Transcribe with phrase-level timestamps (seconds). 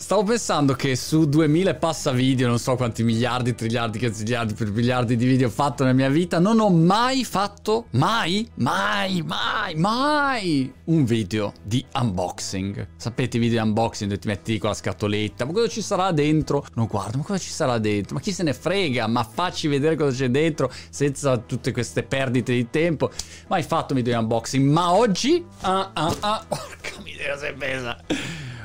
[0.00, 5.14] Stavo pensando che su 2000 passa video, non so quanti miliardi, triliardi, cazziliardi per miliardi
[5.14, 10.72] di video ho fatto nella mia vita, non ho mai fatto, mai, mai, mai, mai
[10.84, 12.88] un video di unboxing.
[12.96, 16.10] Sapete i video di unboxing dove ti metti con la scatoletta, ma cosa ci sarà
[16.12, 16.66] dentro?
[16.74, 18.14] Non guardo, ma cosa ci sarà dentro?
[18.14, 19.06] Ma chi se ne frega?
[19.06, 23.10] Ma facci vedere cosa c'è dentro senza tutte queste perdite di tempo.
[23.48, 25.44] Mai fatto un video di unboxing, ma oggi...
[25.60, 28.02] Ah, ah, ah, porca miseria, sei pesa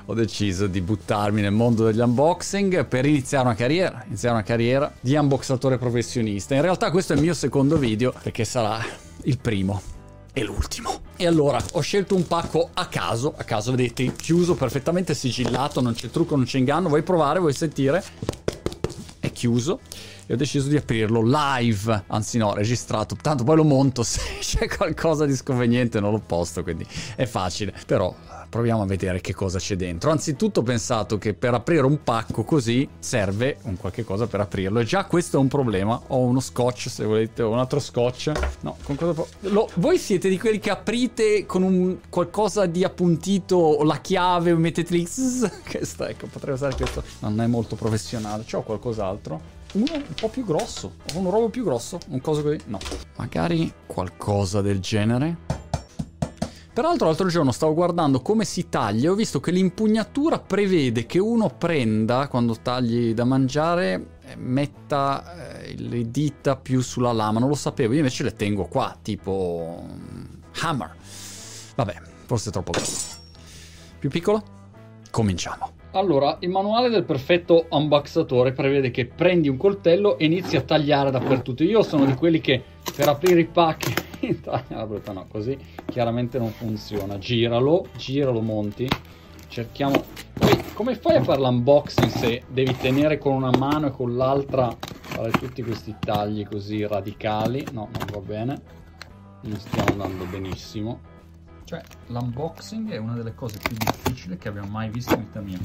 [0.08, 4.94] ho deciso di buttarmi nel mondo degli unboxing per iniziare una carriera, iniziare una carriera
[5.00, 6.54] di unboxatore professionista.
[6.54, 8.84] In realtà questo è il mio secondo video perché sarà
[9.24, 9.82] il primo
[10.32, 11.02] e l'ultimo.
[11.16, 15.94] E allora ho scelto un pacco a caso, a caso vedete, chiuso perfettamente sigillato, non
[15.94, 18.04] c'è trucco, non c'è inganno, vuoi provare, vuoi sentire?
[19.20, 19.80] È chiuso
[20.26, 24.68] e ho deciso di aprirlo live, anzi no, registrato, tanto poi lo monto se c'è
[24.68, 28.14] qualcosa di sconveniente non lo posto, quindi è facile, però
[28.56, 30.12] proviamo a vedere che cosa c'è dentro.
[30.12, 34.80] Anzitutto ho pensato che per aprire un pacco così serve un qualche cosa per aprirlo.
[34.80, 36.00] E già questo è un problema.
[36.08, 38.32] Ho uno scotch, se volete, ho un altro scotch.
[38.62, 43.58] No, con cosa po- Voi siete di quelli che aprite con un qualcosa di appuntito
[43.58, 45.04] o la chiave o mettete lì.
[45.70, 47.04] Questo, ecco, potrei usare questo.
[47.20, 48.46] Non è molto professionale.
[48.50, 49.55] C'ho qualcos'altro?
[49.76, 50.96] Uno un po' più grosso.
[51.16, 52.00] Un robo più grosso.
[52.08, 52.58] Un coso così.
[52.68, 52.80] No.
[53.18, 55.38] Magari qualcosa del genere.
[56.72, 61.20] Peraltro l'altro giorno stavo guardando come si taglia e ho visto che l'impugnatura prevede che
[61.20, 67.40] uno prenda, quando tagli da mangiare, eh, metta eh, le dita più sulla lama.
[67.40, 70.24] Non lo sapevo, io invece le tengo qua, tipo mm,
[70.62, 70.96] hammer.
[71.76, 73.18] Vabbè, forse è troppo grosso.
[74.00, 74.44] Più piccolo?
[75.12, 75.72] Cominciamo.
[75.96, 81.10] Allora, il manuale del perfetto unboxatore prevede che prendi un coltello e inizi a tagliare
[81.10, 81.64] dappertutto.
[81.64, 82.62] Io sono di quelli che
[82.94, 83.94] per aprire i pacchi
[84.44, 87.18] taglia la brutta, no, così chiaramente non funziona.
[87.18, 88.90] Giralo, giralo Monti.
[89.48, 90.04] Cerchiamo...
[90.34, 94.76] Poi, come fai a fare l'unboxing se devi tenere con una mano e con l'altra
[94.78, 97.66] fare tutti questi tagli così radicali?
[97.72, 98.62] No, non va bene.
[99.44, 101.14] Non stiamo andando benissimo.
[101.66, 105.58] Cioè, l'unboxing è una delle cose più difficili che abbiamo mai visto in vita mia.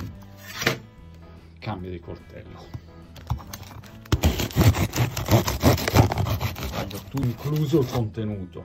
[1.59, 2.59] Cambio di coltello.
[6.71, 8.62] Taglio tu incluso il contenuto.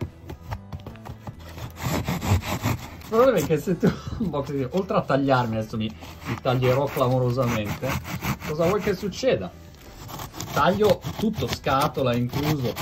[3.02, 3.92] Il problema è che se tu
[4.24, 5.94] unboxing, oltre a tagliarmi, adesso mi,
[6.28, 7.90] mi taglierò clamorosamente,
[8.48, 9.52] cosa vuoi che succeda?
[10.54, 12.74] Taglio tutto, scatola incluso.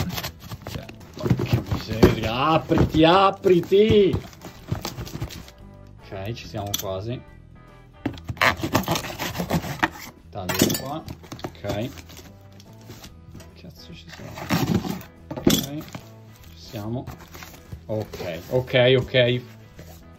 [0.69, 4.31] Cioè, porca miseria, apriti, apriti!
[6.32, 7.22] Ci siamo quasi.
[10.30, 11.04] Taglio qua.
[11.46, 11.90] Ok.
[13.60, 14.32] Cazzo ci siamo.
[15.36, 15.84] Ok.
[16.54, 17.06] Ci siamo.
[17.88, 19.42] Ok, ok, ok.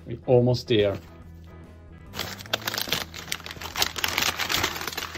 [0.07, 1.01] We almost there.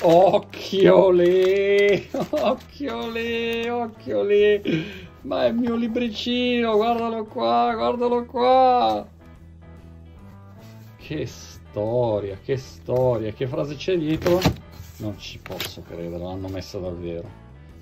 [0.02, 4.62] Occhio lì, occhio lì, occhio lì.
[5.22, 9.15] Ma è il mio libricino, guardalo qua, guardalo qua.
[11.06, 14.40] Che storia, che storia, che frase c'è dietro?
[14.96, 17.30] Non ci posso credere, l'hanno messa davvero.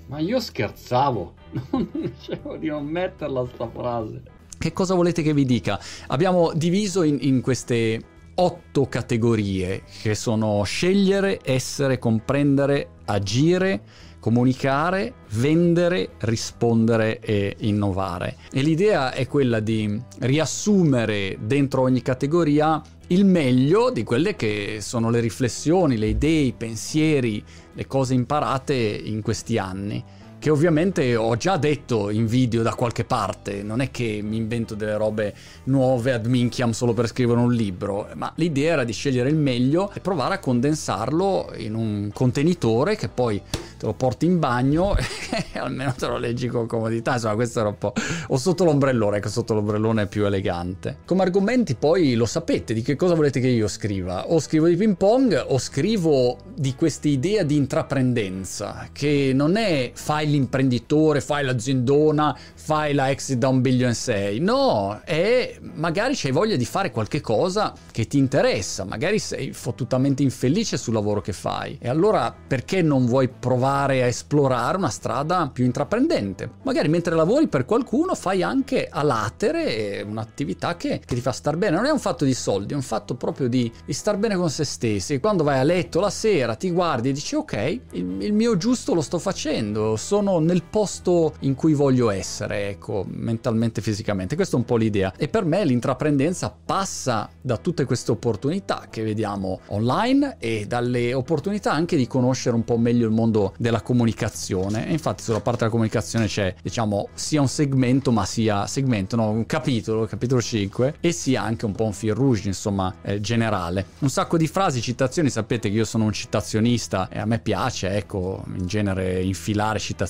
[0.05, 1.33] Ma io scherzavo,
[1.71, 4.21] non dicevo di non metterla sta frase.
[4.55, 5.79] Che cosa volete che vi dica?
[6.09, 7.99] Abbiamo diviso in, in queste
[8.35, 13.81] otto categorie che sono scegliere, essere, comprendere, agire,
[14.19, 18.37] comunicare, vendere, rispondere e innovare.
[18.51, 25.09] E l'idea è quella di riassumere dentro ogni categoria il meglio di quelle che sono
[25.09, 27.43] le riflessioni, le idee, i pensieri,
[27.73, 30.03] le cose imparate in questi anni
[30.45, 34.75] che ovviamente ho già detto in video da qualche parte, non è che mi invento
[34.75, 35.33] delle robe
[35.63, 39.91] nuove ad minchiam solo per scrivere un libro, ma l'idea era di scegliere il meglio
[39.91, 43.41] e provare a condensarlo in un contenitore che poi
[43.77, 44.95] te lo porti in bagno
[45.51, 47.13] e almeno te lo leggi con comodità.
[47.13, 47.93] Insomma, questo era un po'.
[48.27, 50.97] O sotto l'ombrellone, che sotto l'ombrellone è più elegante.
[51.05, 54.31] Come argomenti, poi lo sapete di che cosa volete che io scriva.
[54.31, 59.91] O scrivo di ping pong o scrivo di questa idea di intraprendenza, che non è
[59.93, 64.39] fai l'imprenditore, fai l'aziendona, fai la exit da un billion 6.
[64.39, 70.23] No, è magari c'hai voglia di fare qualche cosa che ti interessa, magari sei fottutamente
[70.23, 71.77] infelice sul lavoro che fai.
[71.81, 76.49] E allora perché non vuoi provare a esplorare una strada più intraprendente?
[76.63, 81.57] Magari mentre lavori per qualcuno fai anche a latere un'attività che, che ti fa star
[81.57, 81.75] bene.
[81.75, 84.49] Non è un fatto di soldi, è un fatto proprio di, di star bene con
[84.49, 85.19] se stessi.
[85.19, 88.93] Quando vai a letto la sera ti guardi e dici ok, il, il mio giusto
[88.93, 94.35] lo sto facendo, sono nel posto in cui voglio essere, ecco, mentalmente, fisicamente.
[94.35, 95.13] Questa è un po' l'idea.
[95.17, 101.71] E per me l'intraprendenza passa da tutte queste opportunità che vediamo online e dalle opportunità
[101.71, 104.87] anche di conoscere un po' meglio il mondo della comunicazione.
[104.87, 109.29] E infatti sulla parte della comunicazione c'è, diciamo, sia un segmento, ma sia segmento, no,
[109.29, 113.85] un capitolo, capitolo 5, e sia anche un po' un fil rouge, insomma, eh, generale.
[113.99, 117.89] Un sacco di frasi, citazioni, sapete che io sono un citazionista e a me piace,
[117.89, 120.03] ecco, in genere infilare citazioni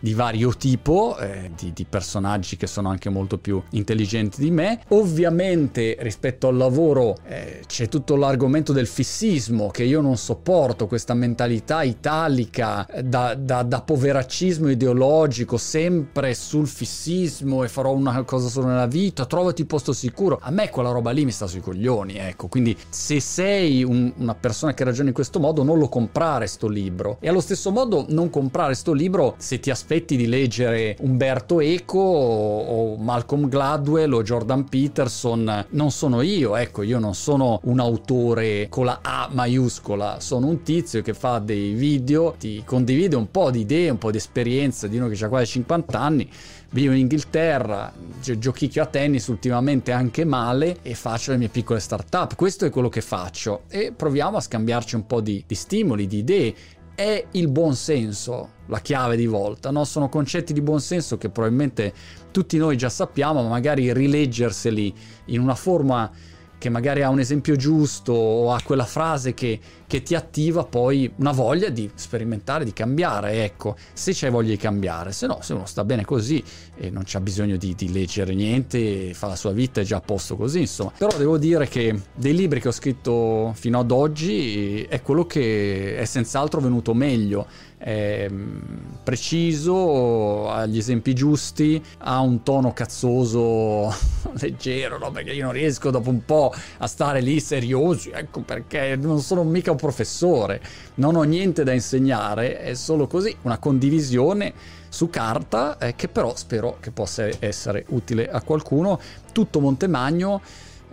[0.00, 4.80] di vario tipo, eh, di, di personaggi che sono anche molto più intelligenti di me.
[4.88, 11.14] Ovviamente rispetto al lavoro eh, c'è tutto l'argomento del fissismo che io non sopporto, questa
[11.14, 18.48] mentalità italica eh, da, da, da poveraccismo ideologico, sempre sul fissismo e farò una cosa
[18.48, 20.38] solo nella vita, trovati posto sicuro.
[20.42, 22.48] A me quella roba lì mi sta sui coglioni, ecco.
[22.48, 26.68] Quindi se sei un, una persona che ragiona in questo modo, non lo comprare sto
[26.68, 27.18] libro.
[27.20, 31.98] E allo stesso modo non comprare sto libro se ti aspetti di leggere Umberto Eco
[31.98, 35.66] o, o Malcolm Gladwell o Jordan Peterson.
[35.70, 40.62] Non sono io, ecco, io non sono un autore con la A maiuscola, sono un
[40.62, 44.86] tizio che fa dei video, ti condivide un po' di idee, un po' di esperienza
[44.86, 46.28] di uno che ha quasi 50 anni
[46.72, 52.36] vivo in Inghilterra, giochicchio a tennis ultimamente anche male e faccio le mie piccole start-up.
[52.36, 56.18] Questo è quello che faccio e proviamo a scambiarci un po' di, di stimoli, di
[56.18, 56.54] idee.
[57.00, 59.84] È il buon senso la chiave di volta, no?
[59.84, 61.94] Sono concetti di buon senso che probabilmente
[62.30, 64.94] tutti noi già sappiamo, ma magari rileggerseli
[65.28, 66.10] in una forma
[66.58, 69.58] che magari ha un esempio giusto o ha quella frase che,
[69.90, 74.56] che, ti attiva poi una voglia di sperimentare, di cambiare, ecco, se c'hai voglia di
[74.56, 76.42] cambiare, se no, se uno sta bene così
[76.76, 80.00] e non c'ha bisogno di, di leggere niente, fa la sua vita è già a
[80.00, 80.92] posto così, insomma.
[80.96, 85.96] Però devo dire che dei libri che ho scritto fino ad oggi è quello che
[85.96, 87.46] è senz'altro venuto meglio
[87.80, 88.58] è mm,
[89.02, 93.90] preciso, ha gli esempi giusti, ha un tono cazzoso
[94.38, 95.10] leggero, no?
[95.10, 99.44] perché io non riesco dopo un po' a stare lì seriosi, ecco perché non sono
[99.44, 100.60] mica professore,
[100.96, 104.52] non ho niente da insegnare, è solo così, una condivisione
[104.88, 109.00] su carta eh, che però spero che possa essere utile a qualcuno.
[109.32, 110.42] Tutto Montemagno,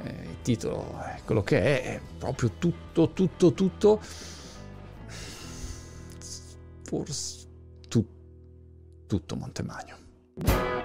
[0.04, 4.00] eh, il titolo è quello che è, è proprio tutto, tutto, tutto
[6.88, 7.48] forse
[7.90, 8.06] tu,
[9.06, 10.77] tutto Montemagno.